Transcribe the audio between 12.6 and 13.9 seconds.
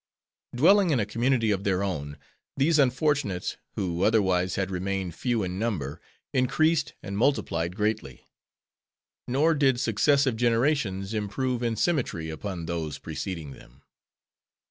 those preceding them.